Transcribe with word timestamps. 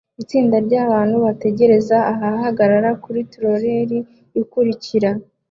Itsinda 0.21 0.55
ryabantu 0.67 1.15
bategereza 1.25 1.97
ahagarara 2.31 2.89
kuri 3.03 3.19
trolley 3.31 3.91
ikurikira 4.41 5.09